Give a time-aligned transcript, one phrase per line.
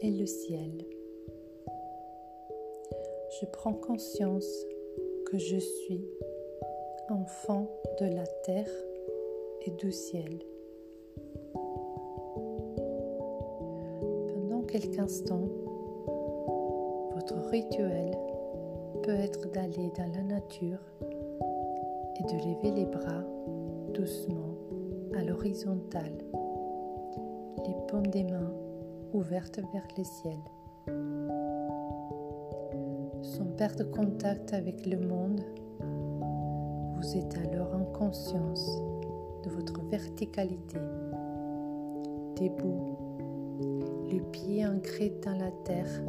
[0.00, 0.70] et le ciel.
[3.40, 4.48] Je prends conscience
[5.26, 6.04] que je suis
[7.08, 7.68] enfant
[8.00, 8.70] de la terre
[9.66, 10.38] et du ciel.
[14.28, 15.48] Pendant quelques instants,
[17.14, 18.16] votre rituel
[19.02, 23.24] peut être d'aller dans la nature et de lever les bras
[23.94, 24.54] doucement
[25.16, 26.18] à l'horizontale,
[27.66, 28.59] les paumes des mains
[29.12, 30.38] ouvertes vers le ciel.
[33.22, 35.40] Sans perdre contact avec le monde,
[36.96, 38.80] vous êtes alors en conscience
[39.44, 40.78] de votre verticalité,
[42.36, 42.96] debout,
[44.10, 46.02] le pied ancré dans la terre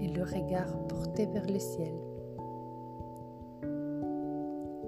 [0.00, 1.94] et le regard porté vers le ciel.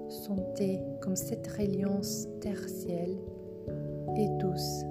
[0.09, 3.17] Sentez comme cette reliance terre-ciel
[4.17, 4.85] est douce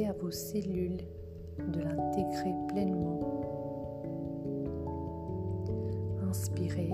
[0.00, 1.04] à vos cellules
[1.58, 3.20] de l'intégrer pleinement.
[6.26, 6.92] Inspirez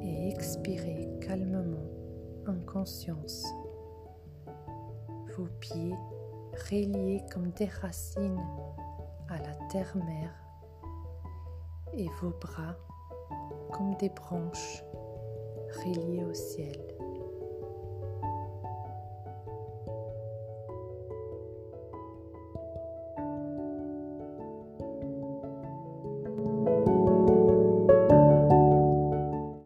[0.00, 1.86] et expirez calmement
[2.48, 3.44] en conscience.
[5.36, 5.94] Vos pieds
[6.70, 8.40] reliés comme des racines
[9.28, 10.34] à la terre-mère
[11.92, 12.76] et vos bras
[13.70, 14.82] comme des branches
[15.84, 16.81] reliées au ciel.